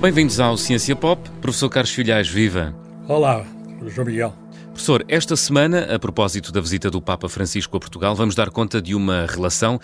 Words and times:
Bem-vindos 0.00 0.38
ao 0.38 0.58
Ciência 0.58 0.94
Pop. 0.94 1.28
Professor 1.40 1.70
Carlos 1.70 1.90
Filhais, 1.90 2.28
viva! 2.28 2.76
Olá, 3.08 3.46
João 3.86 4.06
Miguel. 4.06 4.34
Professor, 4.66 5.02
esta 5.08 5.34
semana, 5.36 5.94
a 5.94 5.98
propósito 5.98 6.52
da 6.52 6.60
visita 6.60 6.90
do 6.90 7.00
Papa 7.00 7.30
Francisco 7.30 7.74
a 7.78 7.80
Portugal, 7.80 8.14
vamos 8.14 8.34
dar 8.34 8.50
conta 8.50 8.80
de 8.80 8.94
uma 8.94 9.24
relação 9.24 9.80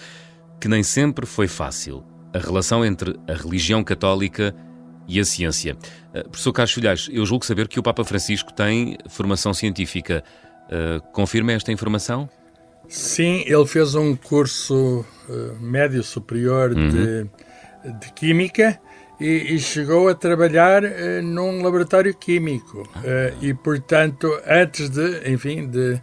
que 0.60 0.68
nem 0.68 0.82
sempre 0.82 1.24
foi 1.24 1.48
fácil. 1.48 2.04
A 2.34 2.38
relação 2.38 2.84
entre 2.84 3.18
a 3.26 3.32
religião 3.32 3.82
católica 3.82 4.54
e 5.08 5.18
a 5.18 5.24
ciência. 5.24 5.78
Uh, 6.14 6.28
professor 6.28 6.52
Carlos 6.52 6.74
Filhais, 6.74 7.08
eu 7.10 7.24
julgo 7.24 7.46
saber 7.46 7.66
que 7.66 7.80
o 7.80 7.82
Papa 7.82 8.04
Francisco 8.04 8.52
tem 8.52 8.98
formação 9.08 9.54
científica. 9.54 10.22
Uh, 10.66 11.00
confirma 11.12 11.52
esta 11.52 11.72
informação? 11.72 12.28
Sim, 12.86 13.44
ele 13.46 13.66
fez 13.66 13.94
um 13.94 14.14
curso 14.14 15.06
uh, 15.28 15.58
médio 15.58 16.02
superior 16.02 16.72
uhum. 16.72 16.88
de, 16.90 17.24
de 17.98 18.12
Química 18.14 18.78
e, 19.22 19.54
e, 19.54 19.58
chegou 19.58 20.08
a 20.08 20.14
trabalhar 20.14 20.82
uh, 20.82 21.22
num 21.22 21.62
laboratório 21.62 22.12
químico. 22.14 22.82
Uh, 22.96 23.36
e, 23.40 23.54
portanto, 23.54 24.28
antes 24.46 24.90
de, 24.90 25.30
enfim, 25.30 25.68
de, 25.68 26.00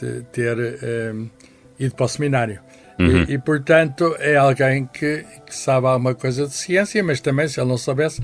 de 0.00 0.22
ter 0.32 0.56
uh, 0.58 1.30
ido 1.78 1.94
para 1.94 2.06
o 2.06 2.08
seminário. 2.08 2.60
Uhum. 2.98 3.24
E, 3.28 3.34
e, 3.34 3.38
portanto, 3.38 4.14
é 4.18 4.36
alguém 4.36 4.86
que, 4.86 5.24
que, 5.46 5.54
sabe 5.54 5.86
alguma 5.86 6.14
coisa 6.14 6.46
de 6.46 6.54
ciência, 6.54 7.02
mas 7.02 7.20
também, 7.20 7.48
se 7.48 7.60
ele 7.60 7.68
não 7.68 7.78
soubesse, 7.78 8.22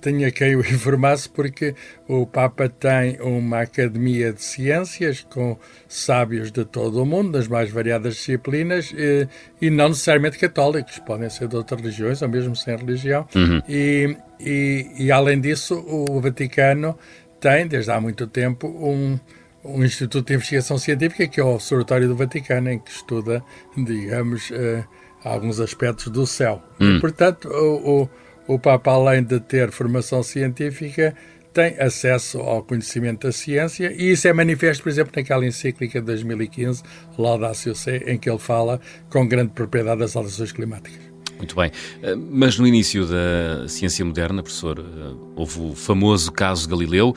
tinha 0.00 0.30
quem 0.30 0.56
o 0.56 0.60
informasse, 0.66 1.28
porque 1.28 1.74
o 2.08 2.26
Papa 2.26 2.68
tem 2.68 3.20
uma 3.20 3.62
academia 3.62 4.32
de 4.32 4.42
ciências 4.42 5.26
com 5.28 5.58
sábios 5.88 6.50
de 6.50 6.64
todo 6.64 7.02
o 7.02 7.06
mundo, 7.06 7.32
das 7.32 7.48
mais 7.48 7.70
variadas 7.70 8.16
disciplinas, 8.16 8.92
e, 8.96 9.28
e 9.60 9.70
não 9.70 9.88
necessariamente 9.88 10.38
católicos, 10.38 10.98
podem 10.98 11.30
ser 11.30 11.48
de 11.48 11.56
outras 11.56 11.80
religiões, 11.80 12.22
ou 12.22 12.28
mesmo 12.28 12.54
sem 12.54 12.76
religião. 12.76 13.26
Uhum. 13.34 13.62
E, 13.68 14.16
e, 14.40 14.86
e, 14.98 15.12
além 15.12 15.40
disso, 15.40 15.84
o 15.86 16.20
Vaticano 16.20 16.98
tem, 17.40 17.66
desde 17.66 17.90
há 17.90 18.00
muito 18.00 18.26
tempo, 18.26 18.68
um 18.68 19.18
um 19.64 19.82
Instituto 19.82 20.26
de 20.26 20.34
Investigação 20.34 20.76
Científica, 20.78 21.26
que 21.26 21.40
é 21.40 21.44
o 21.44 21.54
Observatório 21.54 22.08
do 22.08 22.16
Vaticano, 22.16 22.70
em 22.70 22.78
que 22.78 22.90
estuda, 22.90 23.42
digamos, 23.76 24.50
uh, 24.50 24.84
alguns 25.24 25.58
aspectos 25.60 26.08
do 26.08 26.26
céu. 26.26 26.62
Hum. 26.80 27.00
Portanto, 27.00 27.48
o, 27.48 28.02
o, 28.46 28.54
o 28.54 28.58
Papa, 28.58 28.92
além 28.92 29.22
de 29.22 29.40
ter 29.40 29.70
formação 29.70 30.22
científica, 30.22 31.14
tem 31.54 31.78
acesso 31.80 32.40
ao 32.40 32.64
conhecimento 32.64 33.28
da 33.28 33.32
ciência 33.32 33.94
e 33.96 34.10
isso 34.10 34.26
é 34.26 34.32
manifesto, 34.32 34.82
por 34.82 34.88
exemplo, 34.88 35.12
naquela 35.14 35.46
encíclica 35.46 36.00
de 36.00 36.06
2015, 36.06 36.82
Laudatio 37.16 37.76
Si, 37.76 38.02
em 38.06 38.18
que 38.18 38.28
ele 38.28 38.40
fala 38.40 38.80
com 39.08 39.26
grande 39.26 39.52
propriedade 39.52 40.00
das 40.00 40.16
alterações 40.16 40.50
climáticas. 40.50 41.14
Muito 41.38 41.54
bem. 41.54 41.70
Eh, 42.02 42.14
mas 42.16 42.58
no 42.58 42.66
início 42.66 43.06
da 43.06 43.68
ciência 43.68 44.04
moderna, 44.04 44.42
professor, 44.42 44.78
eh, 44.78 45.14
houve 45.36 45.60
o 45.60 45.74
famoso 45.74 46.32
caso 46.32 46.68
Galileu, 46.68 47.14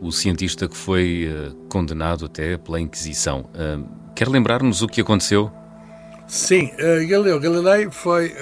o 0.00 0.12
cientista 0.12 0.68
que 0.68 0.76
foi 0.76 1.28
eh, 1.28 1.52
condenado 1.68 2.26
até 2.26 2.56
pela 2.56 2.80
Inquisição. 2.80 3.48
Quer 4.14 4.28
lembrar-nos 4.28 4.82
o 4.82 4.86
que 4.86 5.00
aconteceu? 5.00 5.50
Sim, 6.26 6.70
Galileu 7.08 7.40
Galilei 7.40 7.88
foi 7.90 8.32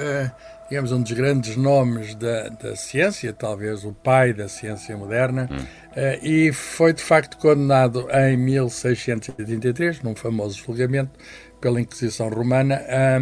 digamos, 0.68 0.92
um 0.92 1.02
dos 1.02 1.12
grandes 1.12 1.56
nomes 1.56 2.14
da, 2.14 2.48
da 2.48 2.76
ciência, 2.76 3.32
talvez 3.32 3.84
o 3.84 3.92
pai 3.92 4.32
da 4.32 4.48
ciência 4.48 4.96
moderna, 4.96 5.48
hum. 5.50 5.56
uh, 5.56 6.26
e 6.26 6.52
foi 6.52 6.92
de 6.92 7.02
facto 7.02 7.36
condenado 7.38 8.08
em 8.10 8.36
1683, 8.36 10.02
num 10.02 10.14
famoso 10.14 10.58
julgamento 10.58 11.12
pela 11.60 11.80
Inquisição 11.80 12.28
Romana, 12.28 12.82
a, 12.88 13.18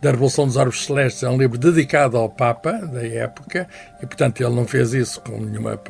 da 0.00 0.10
Revolução 0.10 0.46
dos 0.46 0.56
Orbes 0.56 0.84
Celestes 0.84 1.22
é 1.22 1.28
um 1.28 1.38
livro 1.38 1.58
dedicado 1.58 2.16
ao 2.16 2.28
Papa 2.28 2.72
da 2.72 3.06
época, 3.06 3.68
e 4.02 4.06
portanto 4.06 4.40
ele 4.40 4.54
não 4.54 4.66
fez 4.66 4.92
isso 4.92 5.20
com 5.20 5.40
nenhuma 5.40 5.80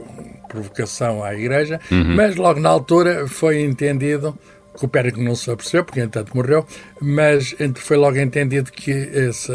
provocação 0.49 1.25
à 1.25 1.35
Igreja, 1.35 1.81
uhum. 1.91 2.15
mas 2.17 2.37
logo 2.37 2.61
na 2.61 2.69
altura 2.69 3.27
foi 3.27 3.63
entendido 3.63 4.39
Copérnico 4.81 5.21
não 5.21 5.35
se 5.35 5.51
apercebeu, 5.51 5.85
porque 5.85 6.01
entanto 6.01 6.35
morreu, 6.35 6.65
mas 7.01 7.55
foi 7.77 7.97
logo 7.97 8.17
entendido 8.19 8.71
que 8.73 8.91
esse, 8.91 9.53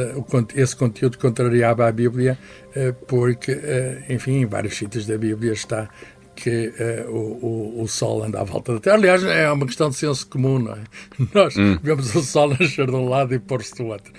esse 0.56 0.76
conteúdo 0.76 1.18
contrariava 1.18 1.88
a 1.88 1.92
Bíblia, 1.92 2.38
eh, 2.76 2.94
porque, 3.08 3.52
eh, 3.52 4.04
enfim, 4.10 4.42
em 4.42 4.46
vários 4.46 4.78
sítios 4.78 5.08
da 5.08 5.18
Bíblia 5.18 5.54
está 5.54 5.90
que 6.36 6.68
uh, 6.68 7.10
o, 7.10 7.78
o, 7.78 7.82
o, 7.84 7.88
Sol 7.88 8.24
anda 8.24 8.42
à 8.42 8.44
volta 8.44 8.74
da 8.74 8.80
Terra. 8.80 8.98
Aliás, 8.98 9.24
é 9.24 9.50
uma 9.52 9.66
questão 9.66 9.90
de 9.90 9.96
senso 9.96 10.28
comum, 10.28 10.60
não 10.60 10.74
é? 10.74 10.84
Nós 11.34 11.56
hum. 11.58 11.78
vemos 11.82 12.14
o 12.14 12.22
Sol 12.22 12.50
nascer 12.50 12.86
de 12.86 12.96
um 12.96 13.08
lado 13.08 13.34
e 13.34 13.40
pôr-se 13.40 13.76
do 13.76 13.88
outro. 13.88 14.12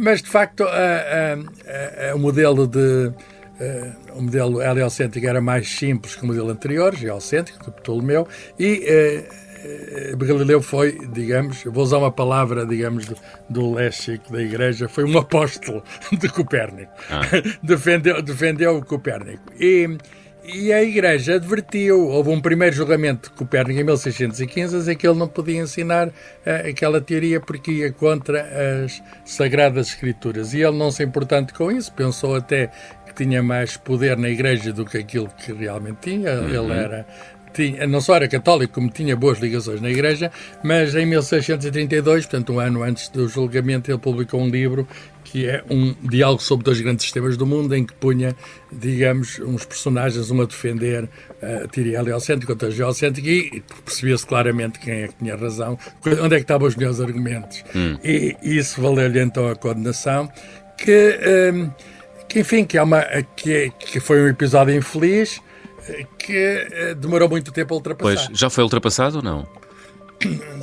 mas, 0.00 0.22
de 0.22 0.28
facto, 0.28 0.64
o 2.14 2.18
modelo 2.18 2.66
de. 2.66 3.12
Uh, 3.60 4.18
o 4.18 4.22
modelo 4.22 4.60
heliocêntrico 4.60 5.24
era 5.24 5.40
mais 5.40 5.68
simples 5.68 6.16
que 6.16 6.24
o 6.24 6.26
modelo 6.26 6.50
anterior, 6.50 6.96
geocêntrico, 6.96 7.64
do 7.64 7.70
Ptolomeu, 7.70 8.26
e 8.58 8.82
eh, 9.64 10.14
Galileu 10.16 10.60
foi, 10.60 10.98
digamos, 11.12 11.62
vou 11.64 11.84
usar 11.84 11.98
uma 11.98 12.10
palavra, 12.10 12.66
digamos, 12.66 13.06
do, 13.06 13.16
do 13.48 13.74
léxico 13.74 14.32
da 14.32 14.42
Igreja, 14.42 14.88
foi 14.88 15.04
um 15.04 15.16
apóstolo 15.16 15.82
de 16.12 16.28
Copérnico. 16.28 16.92
Ah. 17.08 17.22
defendeu, 17.62 18.20
defendeu 18.20 18.76
o 18.76 18.84
Copérnico. 18.84 19.42
E, 19.58 19.96
e 20.44 20.72
a 20.72 20.82
Igreja 20.82 21.36
advertiu, 21.36 22.08
houve 22.08 22.30
um 22.30 22.40
primeiro 22.40 22.74
julgamento 22.74 23.30
de 23.30 23.36
Copérnico 23.36 23.80
em 23.80 23.84
1615, 23.84 24.90
em 24.92 24.96
que 24.96 25.06
ele 25.06 25.18
não 25.18 25.28
podia 25.28 25.60
ensinar 25.60 26.08
uh, 26.08 26.68
aquela 26.68 27.00
teoria 27.00 27.40
porque 27.40 27.70
ia 27.70 27.92
contra 27.92 28.42
as 28.84 29.02
Sagradas 29.24 29.88
Escrituras. 29.88 30.52
E 30.52 30.60
ele, 30.60 30.76
não 30.76 30.90
se 30.90 31.04
importando 31.04 31.52
com 31.54 31.70
isso, 31.70 31.92
pensou 31.92 32.34
até 32.34 32.70
que 33.06 33.24
tinha 33.24 33.42
mais 33.42 33.76
poder 33.76 34.16
na 34.16 34.28
Igreja 34.28 34.72
do 34.72 34.84
que 34.84 34.98
aquilo 34.98 35.28
que 35.28 35.52
realmente 35.52 35.98
tinha. 36.00 36.32
Uhum. 36.32 36.48
Ele 36.48 36.72
era 36.72 37.06
tinha, 37.52 37.86
não 37.86 38.00
só 38.00 38.16
era 38.16 38.28
católico, 38.28 38.74
como 38.74 38.90
tinha 38.90 39.16
boas 39.16 39.38
ligações 39.38 39.80
na 39.80 39.90
Igreja, 39.90 40.30
mas 40.62 40.94
em 40.94 41.06
1632, 41.06 42.26
portanto 42.26 42.52
um 42.52 42.60
ano 42.60 42.82
antes 42.82 43.08
do 43.08 43.28
julgamento, 43.28 43.90
ele 43.90 43.98
publicou 43.98 44.40
um 44.40 44.48
livro 44.48 44.86
que 45.32 45.48
é 45.48 45.64
um 45.70 45.94
diálogo 46.02 46.42
sobre 46.42 46.64
dois 46.64 46.78
grandes 46.78 47.04
sistemas 47.04 47.38
do 47.38 47.46
mundo, 47.46 47.74
em 47.74 47.86
que 47.86 47.94
punha, 47.94 48.36
digamos, 48.70 49.38
uns 49.38 49.64
personagens, 49.64 50.30
um 50.30 50.42
a 50.42 50.44
defender 50.44 51.08
a 51.40 51.66
teoria 51.68 52.00
heliocêntrica, 52.00 52.52
outro 52.52 52.68
a 52.68 52.70
geocêntrica, 52.70 53.26
e 53.28 53.62
percebia-se 53.82 54.26
claramente 54.26 54.78
quem 54.78 55.04
é 55.04 55.08
que 55.08 55.14
tinha 55.14 55.34
razão, 55.34 55.78
onde 56.22 56.34
é 56.34 56.38
que 56.38 56.44
estavam 56.44 56.68
os 56.68 56.76
melhores 56.76 57.00
argumentos. 57.00 57.64
Hum. 57.74 57.96
E 58.04 58.36
isso 58.42 58.82
valeu-lhe 58.82 59.20
então 59.20 59.48
a 59.48 59.56
condenação, 59.56 60.30
que, 60.76 61.18
hum, 61.54 61.70
que 62.28 62.40
enfim, 62.40 62.66
que, 62.66 62.76
é 62.76 62.82
uma, 62.82 63.02
que, 63.34 63.72
que 63.78 64.00
foi 64.00 64.22
um 64.22 64.28
episódio 64.28 64.74
infeliz, 64.74 65.40
que 66.18 66.36
eh, 66.70 66.94
demorou 66.94 67.28
muito 67.28 67.52
tempo 67.52 67.74
a 67.74 67.76
ultrapassar. 67.76 68.26
Pois, 68.26 68.38
já 68.38 68.48
foi 68.50 68.64
ultrapassado 68.64 69.18
ou 69.18 69.22
não? 69.22 69.46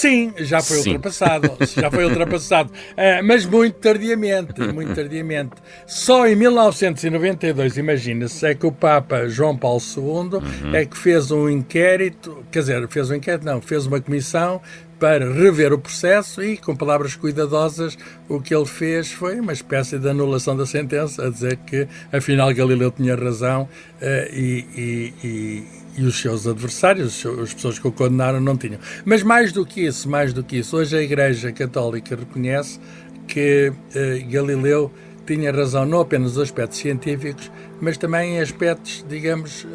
Sim, 0.00 0.32
já 0.38 0.62
foi 0.62 0.78
Sim. 0.78 0.92
ultrapassado, 0.92 1.56
já 1.76 1.90
foi 1.90 2.04
ultrapassado, 2.06 2.72
uh, 2.72 3.22
mas 3.22 3.44
muito 3.44 3.74
tardiamente, 3.74 4.58
muito 4.72 4.94
tardiamente. 4.94 5.52
Só 5.86 6.26
em 6.26 6.34
1992, 6.34 7.76
imagina-se, 7.76 8.46
é 8.46 8.54
que 8.54 8.66
o 8.66 8.72
Papa 8.72 9.28
João 9.28 9.54
Paulo 9.54 9.82
II 9.94 10.04
uhum. 10.04 10.74
é 10.74 10.86
que 10.86 10.96
fez 10.96 11.30
um 11.30 11.50
inquérito, 11.50 12.42
quer 12.50 12.60
dizer, 12.60 12.88
fez 12.88 13.10
um 13.10 13.14
inquérito, 13.14 13.44
não, 13.44 13.60
fez 13.60 13.84
uma 13.84 14.00
comissão 14.00 14.62
para 14.98 15.30
rever 15.30 15.72
o 15.72 15.78
processo 15.78 16.42
e, 16.42 16.56
com 16.56 16.74
palavras 16.74 17.14
cuidadosas, 17.14 17.98
o 18.26 18.40
que 18.40 18.54
ele 18.54 18.66
fez 18.66 19.12
foi 19.12 19.38
uma 19.38 19.52
espécie 19.52 19.98
de 19.98 20.08
anulação 20.08 20.56
da 20.56 20.64
sentença, 20.64 21.26
a 21.26 21.30
dizer 21.30 21.56
que, 21.58 21.86
afinal, 22.10 22.54
Galileu 22.54 22.90
tinha 22.90 23.14
razão 23.14 23.62
uh, 23.62 24.34
e, 24.34 24.66
e, 24.74 25.26
e 25.26 25.79
e 25.96 26.04
os 26.04 26.20
seus 26.20 26.46
adversários, 26.46 27.24
as 27.42 27.54
pessoas 27.54 27.78
que 27.78 27.86
o 27.86 27.92
condenaram, 27.92 28.40
não 28.40 28.56
tinham. 28.56 28.78
Mas 29.04 29.22
mais 29.22 29.52
do 29.52 29.64
que 29.66 29.82
isso, 29.86 30.08
mais 30.08 30.32
do 30.32 30.42
que 30.42 30.58
isso, 30.58 30.76
hoje 30.76 30.96
a 30.96 31.02
Igreja 31.02 31.52
Católica 31.52 32.16
reconhece 32.16 32.80
que 33.26 33.70
uh, 33.70 34.30
Galileu 34.30 34.90
tinha 35.26 35.52
razão 35.52 35.86
não 35.86 36.00
apenas 36.00 36.32
nos 36.32 36.42
aspectos 36.42 36.78
científicos, 36.78 37.50
mas 37.80 37.96
também 37.96 38.36
em 38.36 38.40
aspectos, 38.40 39.04
digamos, 39.08 39.64
uh, 39.64 39.68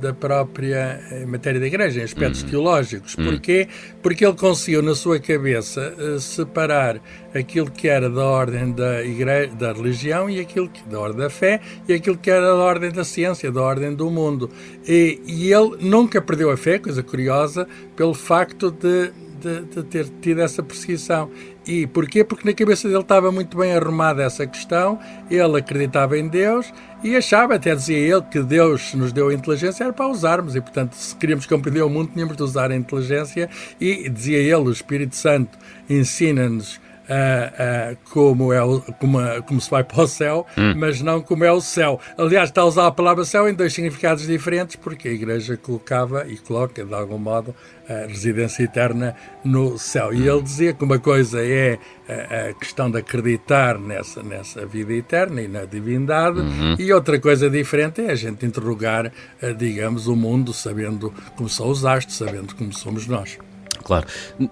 da 0.00 0.12
própria 0.12 1.00
eh, 1.10 1.26
matéria 1.26 1.60
da 1.60 1.66
Igreja, 1.66 2.00
em 2.00 2.04
aspectos 2.04 2.42
uhum. 2.42 2.48
teológicos. 2.48 3.16
Uhum. 3.16 3.24
Porquê? 3.24 3.68
Porque 4.02 4.24
ele 4.24 4.36
conseguiu, 4.36 4.82
na 4.82 4.94
sua 4.94 5.18
cabeça, 5.18 5.94
uh, 5.98 6.20
separar 6.20 7.00
aquilo 7.34 7.70
que 7.70 7.88
era 7.88 8.08
da 8.08 8.24
ordem 8.24 8.72
da, 8.72 9.04
igreja, 9.04 9.52
da 9.54 9.72
religião 9.72 10.30
e 10.30 10.40
aquilo 10.40 10.68
que, 10.68 10.82
da 10.88 10.98
ordem 10.98 11.18
da 11.18 11.30
fé 11.30 11.60
e 11.88 11.92
aquilo 11.92 12.16
que 12.16 12.30
era 12.30 12.46
da 12.46 12.54
ordem 12.54 12.90
da 12.90 13.04
ciência, 13.04 13.50
da 13.50 13.62
ordem 13.62 13.94
do 13.94 14.10
mundo. 14.10 14.50
E, 14.86 15.20
e 15.26 15.52
ele 15.52 15.76
nunca 15.80 16.20
perdeu 16.20 16.50
a 16.50 16.56
fé, 16.56 16.78
coisa 16.78 17.02
curiosa, 17.02 17.66
pelo 17.96 18.14
facto 18.14 18.70
de 18.70 19.12
de, 19.38 19.62
de, 19.66 19.82
ter 19.84 20.08
tido 20.20 20.40
essa 20.40 20.62
perseguição. 20.62 21.30
E 21.68 21.86
porquê? 21.86 22.24
Porque 22.24 22.48
na 22.48 22.54
cabeça 22.54 22.88
dele 22.88 23.02
estava 23.02 23.30
muito 23.30 23.58
bem 23.58 23.74
arrumada 23.74 24.22
essa 24.22 24.46
questão, 24.46 24.98
ele 25.30 25.58
acreditava 25.58 26.16
em 26.16 26.26
Deus 26.26 26.72
e 27.04 27.14
achava, 27.14 27.56
até 27.56 27.74
dizia 27.74 27.98
ele, 27.98 28.22
que 28.22 28.40
Deus 28.40 28.94
nos 28.94 29.12
deu 29.12 29.28
a 29.28 29.34
inteligência 29.34 29.84
era 29.84 29.92
para 29.92 30.08
usarmos 30.08 30.56
e, 30.56 30.62
portanto, 30.62 30.94
se 30.94 31.14
queríamos 31.14 31.44
compreender 31.44 31.82
o 31.82 31.90
mundo, 31.90 32.10
tínhamos 32.14 32.38
de 32.38 32.42
usar 32.42 32.70
a 32.70 32.74
inteligência 32.74 33.50
e, 33.78 34.08
dizia 34.08 34.38
ele, 34.38 34.54
o 34.54 34.72
Espírito 34.72 35.14
Santo 35.14 35.58
ensina-nos 35.90 36.80
Uh, 37.08 37.94
uh, 37.94 37.98
como, 38.10 38.52
é 38.52 38.62
o, 38.62 38.82
como, 39.00 39.18
como, 39.46 39.58
se 39.58 39.70
vai 39.70 39.82
para 39.82 40.02
o 40.02 40.06
céu, 40.06 40.46
hum. 40.58 40.74
mas 40.76 41.00
não 41.00 41.22
como 41.22 41.42
é 41.42 41.50
o 41.50 41.58
céu. 41.58 41.98
Aliás, 42.18 42.50
está 42.50 42.60
a 42.60 42.66
usar 42.66 42.86
a 42.86 42.90
palavra 42.90 43.24
céu 43.24 43.48
em 43.48 43.54
dois 43.54 43.72
significados 43.72 44.26
diferentes, 44.26 44.76
porque 44.76 45.08
a 45.08 45.12
Igreja 45.12 45.56
colocava 45.56 46.26
e 46.28 46.36
coloca, 46.36 46.84
de 46.84 46.94
algum 46.94 47.16
modo, 47.16 47.54
a 47.88 48.06
residência 48.06 48.62
eterna 48.62 49.16
no 49.42 49.78
céu. 49.78 50.12
E 50.12 50.28
ele 50.28 50.42
dizia 50.42 50.74
que 50.74 50.84
uma 50.84 50.98
coisa 50.98 51.42
é 51.42 51.78
a, 52.06 52.50
a 52.50 52.52
questão 52.52 52.90
de 52.90 52.98
acreditar 52.98 53.78
nessa, 53.78 54.22
nessa 54.22 54.66
vida 54.66 54.92
eterna 54.92 55.40
e 55.40 55.48
na 55.48 55.64
divindade, 55.64 56.40
uhum. 56.40 56.76
e 56.78 56.92
outra 56.92 57.18
coisa 57.18 57.48
diferente 57.48 58.02
é 58.02 58.10
a 58.10 58.14
gente 58.14 58.44
interrogar, 58.44 59.06
uh, 59.06 59.54
digamos, 59.54 60.08
o 60.08 60.14
mundo, 60.14 60.52
sabendo 60.52 61.10
como 61.36 61.48
são 61.48 61.70
os 61.70 61.86
astros, 61.86 62.18
sabendo 62.18 62.54
como 62.54 62.70
somos 62.70 63.06
nós. 63.06 63.38
Claro. 63.82 64.06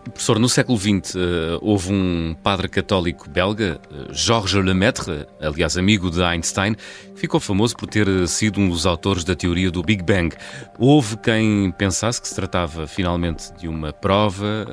Professor, 0.05 0.39
no 0.39 0.49
século 0.49 0.79
XX 0.79 1.15
uh, 1.15 1.19
houve 1.61 1.93
um 1.93 2.37
padre 2.43 2.69
católico 2.69 3.29
belga, 3.29 3.81
uh, 3.91 4.13
Georges 4.13 4.65
Lemaitre, 4.65 5.27
aliás 5.41 5.77
amigo 5.77 6.11
de 6.11 6.23
Einstein, 6.23 6.75
que 6.75 7.21
ficou 7.21 7.41
famoso 7.41 7.77
por 7.77 7.89
ter 7.89 8.07
eh, 8.07 8.27
sido 8.27 8.61
um 8.61 8.69
dos 8.69 8.85
autores 8.85 9.25
da 9.25 9.35
teoria 9.35 9.71
do 9.71 9.83
Big 9.83 10.03
Bang. 10.03 10.37
Houve 10.79 11.17
quem 11.17 11.71
pensasse 11.71 12.21
que 12.21 12.29
se 12.29 12.35
tratava 12.35 12.87
finalmente 12.87 13.53
de 13.55 13.69
uma 13.69 13.93
prova, 13.93 14.67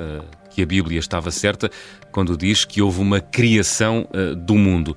que 0.50 0.62
a 0.62 0.66
Bíblia 0.66 1.00
estava 1.00 1.32
certa, 1.32 1.70
quando 2.12 2.36
diz 2.36 2.66
que 2.66 2.82
houve 2.82 3.00
uma 3.00 3.22
criação 3.22 4.06
do 4.38 4.56
mundo. 4.56 4.96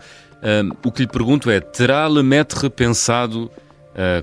o 0.85 0.91
que 0.91 1.03
lhe 1.03 1.09
pergunto 1.09 1.49
é, 1.49 1.61
terá 1.61 2.09
Lemaitre 2.09 2.69
pensado 2.69 3.49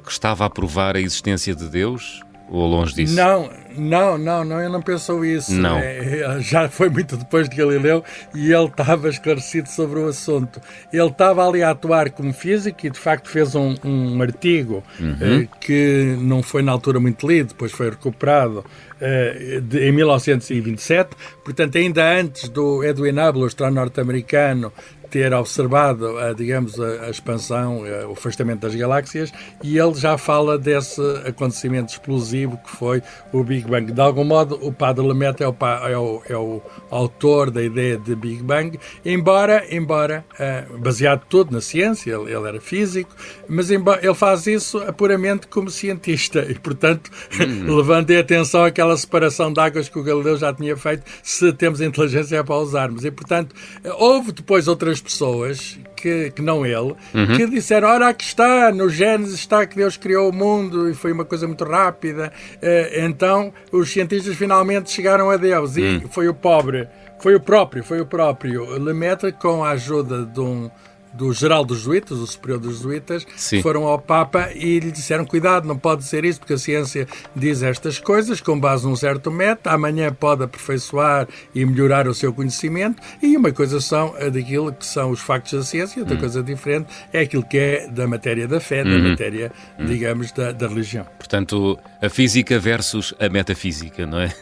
que 0.03 0.11
estava 0.11 0.45
a 0.45 0.49
provar 0.49 0.97
a 0.97 0.99
existência 0.99 1.55
de 1.55 1.69
Deus? 1.69 2.21
Ou 2.49 2.67
longe 2.67 2.93
disso? 2.93 3.15
Não, 3.15 3.49
não, 3.77 4.17
não, 4.17 4.43
não, 4.43 4.61
eu 4.61 4.69
não 4.69 4.81
pensou 4.81 5.25
isso. 5.25 5.53
Não. 5.53 5.77
É, 5.79 6.39
já 6.39 6.69
foi 6.69 6.89
muito 6.89 7.17
depois 7.17 7.49
de 7.49 7.55
Galileu 7.55 8.03
e 8.33 8.51
ele 8.51 8.65
estava 8.65 9.09
esclarecido 9.09 9.69
sobre 9.69 9.99
o 9.99 10.07
assunto. 10.07 10.61
Ele 10.91 11.07
estava 11.07 11.47
ali 11.47 11.63
a 11.63 11.71
atuar 11.71 12.11
como 12.11 12.33
físico 12.33 12.85
e 12.85 12.89
de 12.89 12.99
facto 12.99 13.29
fez 13.29 13.55
um, 13.55 13.75
um 13.83 14.21
artigo 14.21 14.83
uhum. 14.99 15.17
eh, 15.21 15.47
que 15.59 16.17
não 16.19 16.43
foi 16.43 16.61
na 16.61 16.71
altura 16.71 16.99
muito 16.99 17.27
lido, 17.27 17.49
depois 17.49 17.71
foi 17.71 17.89
recuperado 17.89 18.63
eh, 19.01 19.61
de, 19.61 19.87
em 19.87 19.91
1927, 19.91 21.15
portanto 21.43 21.77
ainda 21.77 22.19
antes 22.19 22.47
do 22.49 22.83
Edwin 22.83 23.19
Hubble, 23.19 23.43
o 23.43 23.45
astronauta 23.45 23.83
norte-americano, 23.83 24.71
ter 25.13 25.31
observado, 25.31 26.17
a, 26.17 26.33
digamos, 26.33 26.79
a, 26.79 27.05
a 27.05 27.09
expansão, 27.11 27.83
a, 27.85 28.07
o 28.07 28.13
afastamento 28.13 28.61
das 28.61 28.73
galáxias, 28.73 29.31
e 29.63 29.77
ele 29.77 29.93
já 29.93 30.17
fala 30.17 30.57
desse 30.57 30.99
acontecimento 31.23 31.89
explosivo 31.89 32.57
que 32.57 32.75
foi 32.75 33.03
o 33.31 33.43
Big 33.43 33.69
Bang. 33.69 33.91
De 33.91 34.01
algum 34.01 34.23
modo, 34.23 34.57
o 34.59 34.73
Padre 34.73 35.05
Lemaitre 35.05 35.43
é 35.43 35.47
o, 35.47 35.55
é 35.85 35.97
o, 35.97 36.21
é 36.29 36.35
o 36.35 36.61
autor 36.89 37.51
da 37.51 37.61
ideia 37.61 37.95
de 37.95 38.15
Big 38.15 38.41
Bang, 38.41 38.79
embora, 39.05 39.63
embora 39.69 40.25
uh, 40.33 40.79
baseado 40.79 41.21
tudo 41.29 41.53
na 41.53 41.61
ciência, 41.61 42.11
ele, 42.11 42.33
ele 42.33 42.47
era 42.47 42.59
físico, 42.59 43.15
mas 43.47 43.69
embora, 43.69 44.03
ele 44.03 44.15
faz 44.15 44.47
isso 44.47 44.79
puramente 44.93 45.45
como 45.45 45.69
cientista, 45.69 46.43
e, 46.49 46.55
portanto, 46.55 47.11
hum. 47.39 47.75
levando 47.77 48.09
atenção 48.17 48.63
àquela 48.63 48.97
separação 48.97 49.53
de 49.53 49.59
águas 49.59 49.87
que 49.87 49.99
o 49.99 50.03
Galileu 50.03 50.37
já 50.37 50.51
tinha 50.51 50.75
feito, 50.75 51.03
se 51.21 51.53
temos 51.53 51.81
inteligência 51.81 52.37
é 52.37 52.43
para 52.43 52.55
usarmos. 52.55 53.05
E, 53.05 53.11
portanto, 53.11 53.55
houve 53.99 54.31
depois 54.31 54.67
outras 54.67 55.02
pessoas 55.03 55.77
que, 55.95 56.31
que 56.31 56.41
não 56.41 56.65
ele, 56.65 56.95
uhum. 57.13 57.37
que 57.37 57.45
disseram: 57.47 57.87
Ora, 57.87 58.09
aqui 58.09 58.25
está, 58.25 58.71
no 58.71 58.89
Gênesis 58.89 59.35
está 59.35 59.65
que 59.65 59.75
Deus 59.75 59.97
criou 59.97 60.29
o 60.29 60.33
mundo 60.33 60.89
e 60.89 60.93
foi 60.93 61.11
uma 61.11 61.25
coisa 61.25 61.45
muito 61.47 61.63
rápida. 61.63 62.31
Uh, 62.55 63.05
então 63.05 63.53
os 63.71 63.91
cientistas 63.91 64.35
finalmente 64.35 64.91
chegaram 64.91 65.29
a 65.29 65.37
Deus 65.37 65.75
uhum. 65.75 66.01
e 66.03 66.07
foi 66.09 66.27
o 66.27 66.33
pobre, 66.33 66.87
foi 67.19 67.35
o 67.35 67.39
próprio, 67.39 67.83
foi 67.83 68.01
o 68.01 68.05
próprio 68.05 68.65
Lemaitre 68.79 69.31
com 69.31 69.63
a 69.63 69.71
ajuda 69.71 70.25
de 70.25 70.39
um 70.39 70.69
do 71.13 71.31
geral 71.33 71.63
dos 71.63 71.79
jesuítas, 71.79 72.17
o 72.17 72.27
superior 72.27 72.59
dos 72.59 72.77
jesuítas, 72.77 73.25
foram 73.61 73.83
ao 73.83 73.99
Papa 73.99 74.49
e 74.53 74.79
lhe 74.79 74.91
disseram: 74.91 75.25
cuidado, 75.25 75.67
não 75.67 75.77
pode 75.77 76.03
ser 76.03 76.25
isso, 76.25 76.39
porque 76.39 76.53
a 76.53 76.57
ciência 76.57 77.07
diz 77.35 77.61
estas 77.63 77.99
coisas 77.99 78.41
com 78.41 78.59
base 78.59 78.85
num 78.85 78.95
certo 78.95 79.31
método, 79.31 79.73
amanhã 79.73 80.13
pode 80.13 80.43
aperfeiçoar 80.43 81.27
e 81.53 81.65
melhorar 81.65 82.07
o 82.07 82.13
seu 82.13 82.33
conhecimento, 82.33 83.01
e 83.21 83.37
uma 83.37 83.51
coisa 83.51 83.79
são 83.79 84.13
daquilo 84.31 84.73
que 84.73 84.85
são 84.85 85.11
os 85.11 85.19
factos 85.19 85.53
da 85.53 85.63
ciência, 85.63 86.01
outra 86.01 86.15
hum. 86.15 86.19
coisa 86.19 86.43
diferente 86.43 86.87
é 87.11 87.21
aquilo 87.21 87.43
que 87.43 87.57
é 87.57 87.87
da 87.87 88.07
matéria 88.07 88.47
da 88.47 88.59
fé, 88.59 88.83
da 88.83 88.89
uhum. 88.89 89.09
matéria, 89.09 89.51
hum. 89.79 89.85
digamos, 89.85 90.31
da, 90.31 90.51
da 90.51 90.67
religião. 90.67 91.05
Portanto, 91.17 91.77
a 92.03 92.09
física 92.09 92.59
versus 92.59 93.13
a 93.17 93.29
metafísica, 93.29 94.05
não 94.05 94.19
é? 94.19 94.27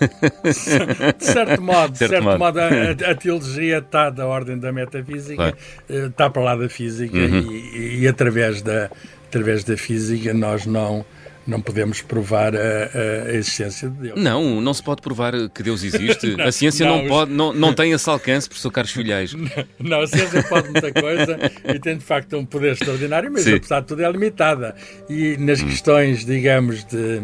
De 0.44 1.24
certo 1.24 1.62
modo, 1.62 1.92
de 1.92 2.00
certo, 2.00 2.12
certo 2.12 2.24
modo, 2.24 2.40
modo 2.40 2.60
a, 2.60 3.12
a, 3.12 3.16
teologia 3.16 3.78
está 3.78 4.10
da 4.10 4.26
ordem 4.26 4.58
da 4.58 4.72
metafísica, 4.72 5.36
claro. 5.36 5.58
Eh, 5.88 6.08
está 6.08 6.28
para 6.28 6.42
lá 6.42 6.56
da 6.56 6.68
física 6.68 7.16
uhum. 7.16 7.52
e, 7.52 8.00
e, 8.00 8.08
através, 8.08 8.64
da, 8.64 8.90
através 9.28 9.64
da 9.64 9.78
física 9.78 10.34
nós 10.34 10.66
não 10.66 11.06
não 11.46 11.60
podemos 11.60 12.02
provar 12.02 12.56
a, 12.56 12.60
a, 12.60 13.34
existência 13.34 13.90
de 13.90 13.96
Deus. 13.96 14.22
Não, 14.22 14.62
não 14.62 14.74
se 14.74 14.84
pode 14.84 15.02
provar 15.02 15.34
que 15.50 15.64
Deus 15.64 15.84
existe. 15.84 16.36
não, 16.38 16.46
a 16.46 16.52
ciência 16.52 16.86
não, 16.86 17.02
não, 17.02 17.08
pode, 17.08 17.32
não, 17.32 17.54
não 17.54 17.74
tem 17.74 17.92
esse 17.92 18.10
alcance, 18.10 18.48
professor 18.48 18.72
Carlos 18.72 18.94
Filhais. 18.94 19.34
Não, 19.34 19.50
não, 19.80 20.02
a 20.02 20.08
ciência 20.08 20.44
pode 20.44 20.70
muita 20.70 20.94
coisa 20.94 21.38
e 21.66 21.80
tem 21.80 21.98
de 21.98 22.04
facto 22.04 22.38
um 22.38 22.46
poder 22.46 22.74
extraordinário, 22.74 23.32
mas 23.32 23.44
Sim. 23.44 23.56
apesar 23.56 23.82
de 23.82 23.88
tudo 23.88 24.04
é 24.04 24.12
limitada. 24.12 24.76
E 25.10 25.36
nas 25.38 25.62
hum. 25.62 25.68
questões, 25.68 26.24
digamos, 26.24 26.84
de 26.86 27.24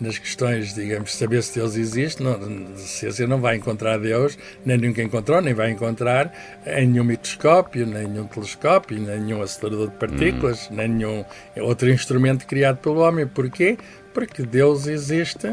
nas 0.00 0.18
questões, 0.18 0.74
digamos, 0.74 1.10
de 1.10 1.16
saber 1.16 1.42
se 1.42 1.58
Deus 1.58 1.76
existe, 1.76 2.22
não, 2.22 2.32
a 2.32 2.76
ciência 2.76 3.26
não 3.26 3.40
vai 3.40 3.56
encontrar 3.56 3.98
Deus, 3.98 4.38
nem 4.64 4.78
nunca 4.78 5.02
encontrou, 5.02 5.40
nem 5.40 5.54
vai 5.54 5.70
encontrar 5.70 6.32
em 6.66 6.86
nenhum 6.86 7.04
microscópio, 7.04 7.86
nem 7.86 8.06
nenhum 8.06 8.26
telescópio, 8.26 8.98
nem 9.00 9.20
nenhum 9.20 9.42
acelerador 9.42 9.88
de 9.88 9.96
partículas, 9.96 10.68
uhum. 10.68 10.76
nem 10.76 10.88
nenhum 10.88 11.24
outro 11.58 11.90
instrumento 11.90 12.46
criado 12.46 12.78
pelo 12.78 13.00
homem. 13.00 13.26
Porquê? 13.26 13.76
Porque 14.14 14.42
Deus 14.42 14.86
existe 14.86 15.46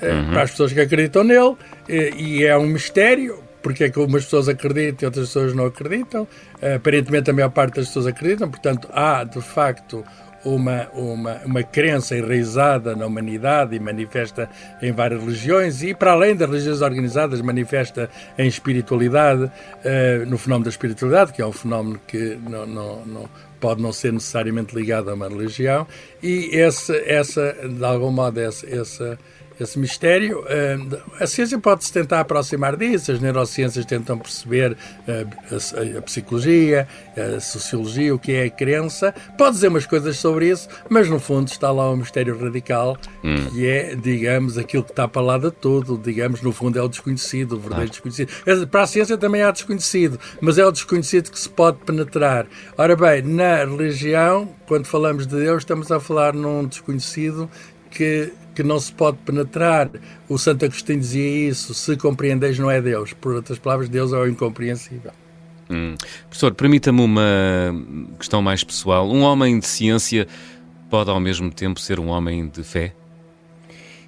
eh, 0.00 0.12
uhum. 0.12 0.30
para 0.30 0.42
as 0.42 0.50
pessoas 0.50 0.72
que 0.72 0.80
acreditam 0.80 1.24
nele 1.24 1.56
eh, 1.88 2.10
e 2.16 2.44
é 2.44 2.56
um 2.56 2.66
mistério. 2.66 3.44
Porque 3.62 3.84
é 3.84 3.90
que 3.90 3.98
umas 4.00 4.24
pessoas 4.24 4.48
acreditam 4.48 4.98
e 5.02 5.06
outras 5.06 5.26
pessoas 5.26 5.54
não 5.54 5.66
acreditam? 5.66 6.22
Uh, 6.62 6.76
aparentemente 6.76 7.30
a 7.30 7.34
maior 7.34 7.50
parte 7.50 7.76
das 7.76 7.88
pessoas 7.88 8.06
acreditam, 8.06 8.50
portanto 8.50 8.88
há 8.90 9.22
de 9.22 9.42
facto 9.42 10.02
uma, 10.44 10.88
uma, 10.94 11.40
uma 11.44 11.62
crença 11.62 12.16
enraizada 12.16 12.94
na 12.96 13.06
humanidade 13.06 13.76
e 13.76 13.80
manifesta 13.80 14.48
em 14.80 14.92
várias 14.92 15.20
religiões 15.20 15.82
e, 15.82 15.94
para 15.94 16.12
além 16.12 16.34
das 16.34 16.48
religiões 16.48 16.80
organizadas, 16.80 17.40
manifesta 17.40 18.08
em 18.38 18.46
espiritualidade, 18.46 19.44
uh, 19.44 20.26
no 20.26 20.38
fenómeno 20.38 20.64
da 20.64 20.70
espiritualidade, 20.70 21.32
que 21.32 21.42
é 21.42 21.46
um 21.46 21.52
fenómeno 21.52 22.00
que 22.06 22.38
não, 22.48 22.66
não, 22.66 23.06
não 23.06 23.28
pode 23.60 23.82
não 23.82 23.92
ser 23.92 24.12
necessariamente 24.12 24.74
ligado 24.74 25.10
a 25.10 25.14
uma 25.14 25.28
religião, 25.28 25.86
e 26.22 26.50
esse, 26.52 26.96
essa, 27.06 27.52
de 27.52 27.84
algum 27.84 28.10
modo, 28.10 28.40
essa, 28.40 28.66
essa 28.66 29.18
esse 29.62 29.78
mistério. 29.78 30.44
Eh, 30.48 30.78
a 31.20 31.26
ciência 31.26 31.58
pode-se 31.58 31.92
tentar 31.92 32.20
aproximar 32.20 32.76
disso, 32.76 33.12
as 33.12 33.20
neurociências 33.20 33.84
tentam 33.84 34.18
perceber 34.18 34.76
eh, 35.06 35.26
a, 35.98 36.02
psicologia, 36.02 36.88
a 37.16 37.40
sociologia, 37.40 38.14
o 38.14 38.18
que 38.18 38.32
é 38.32 38.44
a 38.44 38.50
crença, 38.50 39.14
pode 39.36 39.56
dizer 39.56 39.68
umas 39.68 39.86
coisas 39.86 40.16
sobre 40.16 40.48
isso, 40.50 40.68
mas 40.88 41.08
no 41.08 41.20
fundo 41.20 41.48
está 41.48 41.70
lá 41.70 41.90
um 41.90 41.96
mistério 41.96 42.38
radical, 42.38 42.96
hum. 43.22 43.50
que 43.52 43.66
é, 43.66 43.94
digamos, 43.94 44.56
aquilo 44.56 44.82
que 44.82 44.90
está 44.90 45.06
para 45.06 45.22
lá 45.22 45.38
de 45.38 45.50
tudo, 45.50 45.98
digamos, 45.98 46.40
no 46.40 46.52
fundo 46.52 46.78
é 46.78 46.82
o 46.82 46.88
desconhecido, 46.88 47.56
o 47.56 47.60
verdadeiro 47.60 47.90
ah. 47.90 47.92
desconhecido. 47.92 48.68
Para 48.68 48.82
a 48.82 48.86
ciência 48.86 49.16
também 49.18 49.42
há 49.42 49.50
desconhecido, 49.50 50.18
mas 50.40 50.58
é 50.58 50.66
o 50.66 50.72
desconhecido 50.72 51.30
que 51.30 51.38
se 51.38 51.48
pode 51.48 51.78
penetrar. 51.78 52.46
Ora 52.76 52.96
bem, 52.96 53.22
na 53.22 53.64
religião, 53.64 54.48
quando 54.66 54.86
falamos 54.86 55.26
de 55.26 55.36
Deus, 55.36 55.62
estamos 55.62 55.90
a 55.90 56.00
falar 56.00 56.32
num 56.32 56.66
desconhecido 56.66 57.50
que 57.90 58.32
que 58.60 58.66
não 58.66 58.78
se 58.78 58.92
pode 58.92 59.16
penetrar. 59.24 59.90
O 60.28 60.36
Santo 60.36 60.66
Agostinho 60.66 61.00
dizia 61.00 61.48
isso: 61.48 61.72
se 61.72 61.96
compreendeis, 61.96 62.58
não 62.58 62.70
é 62.70 62.80
Deus. 62.80 63.12
Por 63.14 63.34
outras 63.34 63.58
palavras, 63.58 63.88
Deus 63.88 64.12
é 64.12 64.16
o 64.16 64.28
incompreensível. 64.28 65.12
Hum. 65.70 65.94
Professor, 66.28 66.52
permita-me 66.52 67.00
uma 67.00 67.22
questão 68.18 68.42
mais 68.42 68.62
pessoal. 68.62 69.08
Um 69.08 69.22
homem 69.22 69.58
de 69.58 69.66
ciência 69.66 70.26
pode 70.90 71.08
ao 71.08 71.20
mesmo 71.20 71.50
tempo 71.50 71.80
ser 71.80 71.98
um 71.98 72.08
homem 72.08 72.48
de 72.48 72.62
fé? 72.62 72.92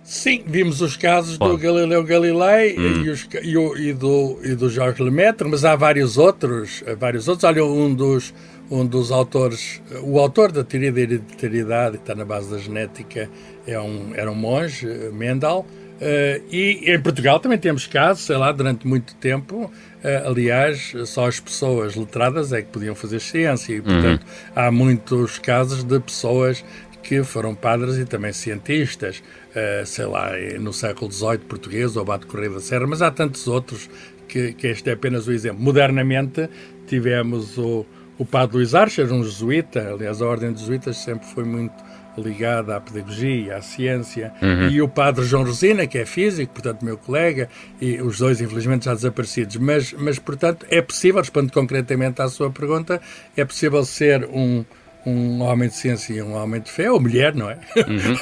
Sim, 0.03 0.43
vimos 0.45 0.83
os 0.83 0.97
casos 0.97 1.39
pode. 1.39 1.53
do 1.53 1.59
Galileu 1.59 2.03
Galilei 2.03 2.77
hum. 2.77 3.05
e, 3.05 3.09
os, 3.09 3.29
e, 3.43 3.57
o, 3.57 3.77
e, 3.77 3.93
do, 3.93 4.39
e 4.43 4.55
do 4.55 4.69
Jorge 4.69 5.03
Lemaitre, 5.03 5.49
mas 5.49 5.65
há 5.65 5.77
vários 5.77 6.19
outros, 6.19 6.83
vários 6.99 7.29
outros. 7.29 7.45
Olha, 7.45 7.65
um 7.65 7.95
dos, 7.95 8.35
um 8.69 8.85
dos 8.85 9.13
autores, 9.13 9.81
o 10.03 10.19
autor 10.19 10.51
da 10.51 10.65
teoria 10.65 10.91
da 10.91 11.01
hereditariedade, 11.01 11.97
está 11.97 12.15
na 12.15 12.25
base 12.25 12.51
da 12.51 12.59
genética, 12.59 13.31
é 13.67 13.79
um, 13.81 14.13
era 14.15 14.31
um 14.31 14.35
monge, 14.35 14.87
Mendel, 15.13 15.67
Uh, 16.03 16.43
e 16.51 16.91
em 16.91 17.01
Portugal 17.01 17.39
também 17.39 17.57
temos 17.57 17.87
casos, 17.87 18.25
sei 18.25 18.37
lá, 18.37 18.51
durante 18.51 18.85
muito 18.85 19.15
tempo, 19.15 19.67
uh, 19.67 20.29
aliás, 20.29 20.93
só 21.07 21.29
as 21.29 21.39
pessoas 21.39 21.95
letradas 21.95 22.53
é 22.53 22.61
que 22.61 22.71
podiam 22.71 22.93
fazer 22.93 23.21
ciência, 23.21 23.73
e 23.73 23.81
portanto 23.81 24.25
uhum. 24.25 24.53
há 24.57 24.73
muitos 24.73 25.39
casos 25.39 25.85
de 25.85 26.01
pessoas 26.01 26.65
que 27.05 27.23
foram 27.23 27.55
padres 27.55 27.99
e 27.99 28.05
também 28.05 28.33
cientistas, 28.33 29.23
uh, 29.51 29.87
sei 29.87 30.07
lá, 30.07 30.33
no 30.59 30.73
século 30.73 31.13
XVIII 31.13 31.39
português, 31.39 31.95
o 31.95 32.01
Abate 32.01 32.27
Correia 32.27 32.51
da 32.51 32.61
Serra, 32.61 32.89
mas 32.89 33.01
há 33.01 33.13
tantos 33.13 33.47
outros 33.47 33.89
que, 34.27 34.55
que 34.55 34.67
este 34.67 34.91
é 34.91 34.95
apenas 34.95 35.29
o 35.29 35.33
exemplo. 35.33 35.63
Modernamente 35.63 36.51
tivemos 36.89 37.57
o, 37.59 37.87
o 38.19 38.27
padre 38.27 38.57
Luís 38.57 38.75
Archer, 38.75 39.13
um 39.13 39.23
jesuíta, 39.23 39.93
aliás, 39.93 40.21
a 40.21 40.27
ordem 40.27 40.51
dos 40.51 40.63
jesuítas 40.63 40.97
sempre 40.97 41.29
foi 41.29 41.45
muito 41.45 41.92
ligada 42.17 42.77
à 42.77 42.81
pedagogia, 42.81 43.57
à 43.57 43.63
ciência, 43.63 44.33
uhum. 44.41 44.69
e 44.69 44.83
o 44.83 44.89
padre 44.89 45.25
João 45.25 45.45
Rosina, 45.45 45.87
que 45.87 45.99
é 45.99 46.05
físico, 46.05 46.53
portanto, 46.53 46.85
meu 46.85 46.99
colega, 46.99 47.49
e 47.81 48.01
os 48.01 48.19
dois, 48.19 48.41
infelizmente, 48.41 48.85
já 48.85 48.95
desaparecidos. 48.95 49.57
Mas, 49.57 49.93
mas 49.93 50.19
portanto, 50.19 50.67
é 50.69 50.83
possível, 50.83 51.21
respondendo 51.21 51.53
concretamente 51.53 52.21
à 52.21 52.29
sua 52.29 52.51
pergunta, 52.51 53.01
é 53.37 53.45
possível 53.45 53.85
ser 53.85 54.25
um, 54.27 54.65
um 55.07 55.41
homem 55.43 55.69
de 55.69 55.75
ciência 55.75 56.15
e 56.15 56.23
um 56.23 56.35
homem 56.35 56.61
de 56.61 56.71
fé, 56.71 56.91
ou 56.91 57.01
mulher, 57.01 57.35
não 57.35 57.51
é? 57.51 57.59
Uhum, 57.77 58.19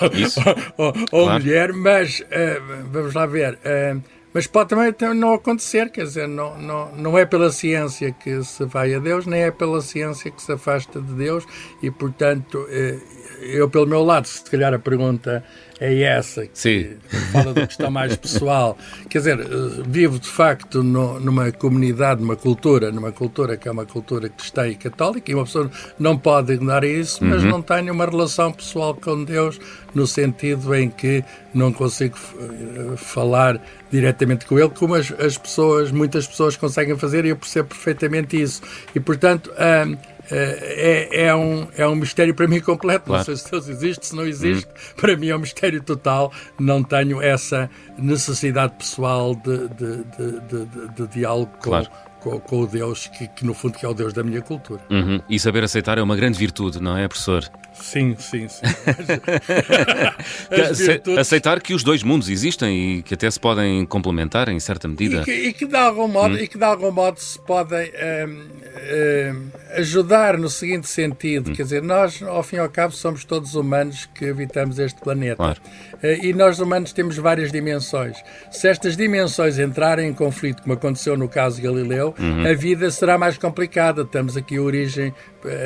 ou, 0.76 0.86
ou, 0.86 0.94
ou 1.10 1.24
claro. 1.24 1.42
mulher, 1.42 1.72
mas 1.72 2.20
uh, 2.20 2.86
vamos 2.90 3.14
lá 3.14 3.26
ver. 3.26 3.54
Uh, 3.54 4.19
mas 4.32 4.46
pode 4.46 4.70
também 4.70 4.94
não 5.14 5.34
acontecer, 5.34 5.90
quer 5.90 6.04
dizer, 6.04 6.28
não, 6.28 6.58
não, 6.58 6.92
não 6.92 7.18
é 7.18 7.24
pela 7.24 7.50
ciência 7.50 8.12
que 8.12 8.42
se 8.44 8.64
vai 8.64 8.94
a 8.94 8.98
Deus, 8.98 9.26
nem 9.26 9.42
é 9.42 9.50
pela 9.50 9.80
ciência 9.80 10.30
que 10.30 10.40
se 10.40 10.52
afasta 10.52 11.00
de 11.00 11.12
Deus, 11.12 11.44
e 11.82 11.90
portanto, 11.90 12.66
eh, 12.68 12.98
eu, 13.40 13.68
pelo 13.68 13.86
meu 13.86 14.02
lado, 14.04 14.26
se 14.26 14.48
calhar 14.50 14.72
a 14.72 14.78
pergunta 14.78 15.44
é 15.80 16.02
essa, 16.02 16.46
que 16.46 16.58
Sim. 16.58 16.96
fala 17.32 17.54
da 17.54 17.66
questão 17.66 17.90
mais 17.90 18.14
pessoal. 18.14 18.76
Quer 19.08 19.18
dizer, 19.18 19.40
eh, 19.40 19.46
vivo 19.86 20.18
de 20.18 20.28
facto 20.28 20.82
no, 20.82 21.18
numa 21.18 21.50
comunidade, 21.50 22.20
numa 22.20 22.36
cultura, 22.36 22.92
numa 22.92 23.10
cultura 23.10 23.56
que 23.56 23.66
é 23.66 23.72
uma 23.72 23.86
cultura 23.86 24.28
cristã 24.28 24.68
e 24.68 24.74
católica, 24.74 25.32
e 25.32 25.34
uma 25.34 25.44
pessoa 25.44 25.70
não 25.98 26.18
pode 26.18 26.52
ignorar 26.52 26.84
isso, 26.84 27.24
mas 27.24 27.42
uhum. 27.42 27.48
não 27.48 27.62
tenho 27.62 27.94
uma 27.94 28.04
relação 28.04 28.52
pessoal 28.52 28.94
com 28.94 29.24
Deus, 29.24 29.58
no 29.94 30.06
sentido 30.06 30.74
em 30.74 30.90
que 30.90 31.24
não 31.54 31.72
consigo 31.72 32.16
eh, 32.38 32.96
falar 32.96 33.58
diretamente 33.90 34.44
com 34.44 34.58
Ele, 34.58 34.68
como 34.68 34.94
as, 34.94 35.10
as 35.18 35.38
pessoas, 35.38 35.90
muitas 35.90 36.26
pessoas 36.26 36.56
conseguem 36.56 36.96
fazer, 36.98 37.24
e 37.24 37.30
eu 37.30 37.36
percebo 37.36 37.70
perfeitamente 37.70 38.40
isso. 38.40 38.60
E, 38.94 39.00
portanto, 39.00 39.50
hum, 39.52 39.96
é, 40.30 41.26
é, 41.26 41.34
um, 41.34 41.66
é 41.76 41.86
um 41.86 41.94
mistério 41.94 42.34
para 42.34 42.46
mim 42.46 42.60
completo. 42.60 43.06
Claro. 43.06 43.18
Não 43.18 43.24
sei 43.24 43.36
se 43.36 43.50
Deus 43.50 43.68
existe, 43.68 44.06
se 44.06 44.16
não 44.16 44.26
existe. 44.26 44.66
Hum. 44.66 44.94
Para 44.96 45.16
mim 45.16 45.28
é 45.28 45.36
um 45.36 45.40
mistério 45.40 45.82
total. 45.82 46.32
Não 46.58 46.82
tenho 46.82 47.20
essa 47.20 47.68
necessidade 47.98 48.74
pessoal 48.78 49.34
de, 49.34 49.68
de, 49.68 50.04
de, 50.04 50.40
de, 50.40 50.88
de 50.94 51.06
diálogo 51.08 51.52
claro. 51.60 51.88
com, 52.20 52.30
com, 52.30 52.40
com, 52.40 52.60
o 52.60 52.66
Deus 52.66 53.06
que, 53.08 53.26
que, 53.28 53.44
no 53.44 53.54
fundo, 53.54 53.78
que 53.78 53.84
é 53.84 53.88
o 53.88 53.94
Deus 53.94 54.12
da 54.12 54.22
minha 54.22 54.40
cultura. 54.40 54.80
Uhum. 54.90 55.20
E 55.28 55.38
saber 55.38 55.64
aceitar 55.64 55.98
é 55.98 56.02
uma 56.02 56.16
grande 56.16 56.38
virtude, 56.38 56.80
não 56.80 56.96
é, 56.96 57.08
professor? 57.08 57.44
Sim, 57.80 58.16
sim, 58.18 58.48
sim. 58.48 58.60
virtudes... 61.00 61.18
Aceitar 61.18 61.60
que 61.60 61.74
os 61.74 61.82
dois 61.82 62.02
mundos 62.02 62.28
existem 62.28 62.98
e 62.98 63.02
que 63.02 63.14
até 63.14 63.30
se 63.30 63.40
podem 63.40 63.84
complementar 63.86 64.48
em 64.48 64.60
certa 64.60 64.86
medida. 64.86 65.22
E 65.22 65.24
que, 65.24 65.32
e 65.32 65.52
que 65.52 65.66
de, 65.66 65.76
algum 65.76 66.08
modo, 66.08 66.34
hum. 66.34 66.38
e 66.38 66.46
que 66.46 66.58
de 66.58 66.64
algum 66.64 66.90
modo 66.90 67.18
se 67.18 67.38
podem 67.40 67.90
um, 67.90 68.30
um, 68.30 69.50
ajudar 69.76 70.38
no 70.38 70.48
seguinte 70.48 70.88
sentido: 70.88 71.50
hum. 71.50 71.54
quer 71.54 71.62
dizer, 71.62 71.82
nós, 71.82 72.22
ao 72.22 72.42
fim 72.42 72.56
e 72.56 72.58
ao 72.58 72.68
cabo, 72.68 72.92
somos 72.92 73.24
todos 73.24 73.54
humanos 73.54 74.08
que 74.14 74.28
habitamos 74.28 74.78
este 74.78 75.00
planeta. 75.00 75.36
Claro. 75.36 75.60
Uh, 75.94 76.24
e 76.24 76.32
nós, 76.32 76.58
humanos, 76.58 76.92
temos 76.92 77.16
várias 77.16 77.50
dimensões. 77.50 78.16
Se 78.50 78.68
estas 78.68 78.96
dimensões 78.96 79.58
entrarem 79.58 80.08
em 80.08 80.12
conflito, 80.12 80.62
como 80.62 80.74
aconteceu 80.74 81.16
no 81.16 81.28
caso 81.28 81.56
de 81.56 81.62
Galileu, 81.62 82.14
uhum. 82.18 82.46
a 82.46 82.54
vida 82.54 82.90
será 82.90 83.18
mais 83.18 83.38
complicada. 83.38 84.02
Estamos 84.02 84.36
aqui 84.36 84.56
a 84.56 84.62
origem, 84.62 85.14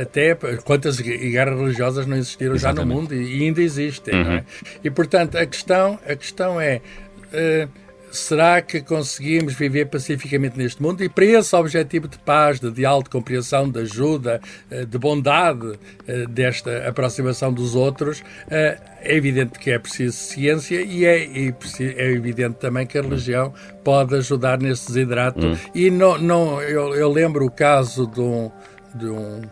até 0.01 0.35
quantas 0.65 1.01
guerras 1.01 1.59
religiosas 1.59 2.04
não 2.07 2.17
existiram 2.17 2.55
Exatamente. 2.55 2.89
já 2.89 2.95
no 2.95 3.01
mundo 3.01 3.15
e 3.15 3.45
ainda 3.45 3.63
existem. 3.63 4.15
Uhum. 4.15 4.33
É? 4.33 4.45
E, 4.83 4.91
portanto, 4.91 5.37
a 5.37 5.47
questão, 5.47 5.99
a 6.07 6.15
questão 6.15 6.61
é. 6.61 6.81
Uh, 7.33 7.85
será 8.15 8.63
que 8.63 8.81
conseguimos 8.81 9.55
viver 9.55 9.87
pacificamente 9.87 10.57
neste 10.57 10.81
mundo? 10.81 11.03
E 11.03 11.09
para 11.09 11.25
esse 11.25 11.55
objetivo 11.55 12.09
de 12.09 12.19
paz, 12.19 12.61
de 12.61 12.71
diálogo, 12.71 13.05
de 13.05 13.11
compreensão, 13.11 13.69
de 13.69 13.81
ajuda, 13.81 14.41
eh, 14.71 14.85
de 14.85 14.99
bondade 14.99 15.79
eh, 16.07 16.25
desta 16.29 16.89
aproximação 16.89 17.53
dos 17.53 17.75
outros, 17.75 18.23
é 18.49 18.79
evidente 19.05 19.59
que 19.59 19.71
é 19.71 19.79
preciso 19.79 20.17
ciência 20.17 20.81
e 20.81 21.05
é, 21.05 21.25
é 21.25 22.13
evidente 22.13 22.57
também 22.57 22.87
que 22.87 22.97
a 22.97 23.03
religião 23.03 23.53
pode 23.83 24.15
ajudar 24.15 24.59
nesse 24.59 24.87
desidrato. 24.87 25.45
Uhum. 25.45 25.57
E 25.75 25.91
não, 25.91 26.19
não, 26.19 26.63
eu, 26.63 26.95
eu 26.95 27.11
lembro 27.11 27.45
o 27.45 27.51
caso 27.51 28.07
de 28.07 28.21
um, 28.21 28.51
de 28.95 29.07
um 29.07 29.43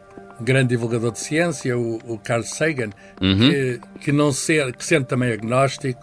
grande 0.43 0.71
divulgador 0.71 1.13
de 1.13 1.21
ciência, 1.21 1.77
o, 1.77 1.99
o 2.07 2.19
Carl 2.19 2.43
Sagan, 2.43 2.91
uhum. 3.21 3.39
que, 3.39 3.81
que, 4.01 4.13
não 4.13 4.33
ser, 4.33 4.75
que 4.75 4.85
sendo 4.85 5.07
também 5.07 5.33
agnóstico, 5.33 6.01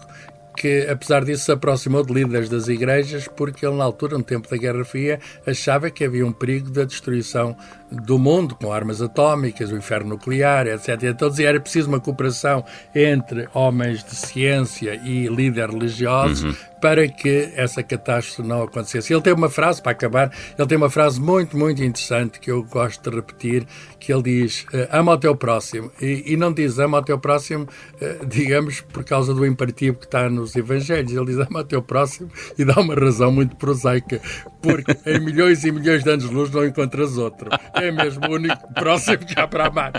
que 0.56 0.86
apesar 0.90 1.24
disso 1.24 1.44
se 1.44 1.52
aproximou 1.52 2.04
de 2.04 2.12
líderes 2.12 2.48
das 2.48 2.68
igrejas 2.68 3.28
porque 3.28 3.64
ele 3.64 3.76
na 3.76 3.84
altura, 3.84 4.18
no 4.18 4.24
tempo 4.24 4.48
da 4.48 4.56
Guerra 4.56 4.84
Fria, 4.84 5.18
achava 5.46 5.90
que 5.90 6.04
havia 6.04 6.26
um 6.26 6.32
perigo 6.32 6.70
da 6.70 6.84
destruição 6.84 7.56
do 7.90 8.18
mundo 8.18 8.54
com 8.54 8.72
armas 8.72 9.02
atómicas, 9.02 9.70
o 9.70 9.76
inferno 9.76 10.10
nuclear, 10.10 10.66
etc. 10.66 11.02
Então 11.04 11.28
dizia 11.28 11.48
era 11.48 11.60
preciso 11.60 11.88
uma 11.88 12.00
cooperação 12.00 12.64
entre 12.94 13.48
homens 13.52 14.04
de 14.04 14.14
ciência 14.14 14.94
e 15.04 15.26
líderes 15.26 15.74
religiosos 15.74 16.42
uhum. 16.44 16.54
para 16.80 17.08
que 17.08 17.52
essa 17.56 17.82
catástrofe 17.82 18.42
não 18.42 18.62
acontecesse. 18.62 19.12
Ele 19.12 19.22
tem 19.22 19.32
uma 19.32 19.50
frase, 19.50 19.82
para 19.82 19.92
acabar, 19.92 20.32
ele 20.58 20.68
tem 20.68 20.76
uma 20.76 20.90
frase 20.90 21.20
muito, 21.20 21.56
muito 21.56 21.82
interessante 21.82 22.38
que 22.38 22.50
eu 22.50 22.62
gosto 22.62 23.10
de 23.10 23.16
repetir, 23.16 23.66
que 23.98 24.12
ele 24.12 24.22
diz, 24.22 24.66
eh, 24.72 24.88
ama 24.92 25.12
o 25.12 25.18
teu 25.18 25.34
próximo. 25.36 25.90
E, 26.00 26.32
e 26.32 26.36
não 26.36 26.52
diz 26.52 26.78
ama 26.78 26.98
o 26.98 27.02
teu 27.02 27.18
próximo, 27.18 27.66
eh, 28.00 28.18
digamos, 28.26 28.80
por 28.80 29.04
causa 29.04 29.34
do 29.34 29.44
imperativo 29.44 29.98
que 29.98 30.06
está 30.06 30.28
nos 30.30 30.54
evangelhos. 30.56 31.12
Ele 31.12 31.26
diz 31.26 31.38
ama 31.38 31.60
o 31.60 31.64
teu 31.64 31.82
próximo 31.82 32.30
e 32.58 32.64
dá 32.64 32.80
uma 32.80 32.94
razão 32.94 33.32
muito 33.32 33.56
prosaica, 33.56 34.20
porque 34.60 34.96
em 35.06 35.20
milhões 35.20 35.64
e 35.64 35.72
milhões 35.72 36.02
de 36.04 36.10
anos 36.10 36.28
de 36.28 36.34
luz 36.34 36.50
não 36.50 36.64
encontras 36.64 37.16
outro 37.16 37.50
é 37.74 37.90
mesmo 37.90 38.26
o 38.26 38.32
único 38.32 38.74
próximo 38.74 39.18
que 39.18 39.38
há 39.38 39.46
para 39.46 39.66
amar. 39.66 39.92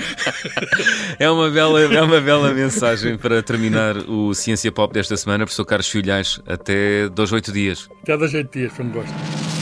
É 1.20 1.30
uma 1.30 1.50
bela, 1.50 1.82
é 1.82 2.02
uma 2.02 2.22
bela 2.22 2.54
mensagem 2.54 3.18
para 3.18 3.42
terminar 3.42 3.98
o 3.98 4.34
Ciência 4.34 4.72
Pop 4.72 4.94
desta 4.94 5.16
semana. 5.18 5.46
Professor 5.46 5.66
Carlos 5.66 5.88
Filhais, 5.88 6.40
até 6.48 7.10
dois, 7.10 7.32
oito 7.32 7.52
dias. 7.52 7.90
Até 8.04 8.18
dois, 8.18 8.34
oito 8.34 8.58
dias, 8.58 8.72
foi 8.74 8.86
um 8.86 8.92
gosto. 8.92 9.61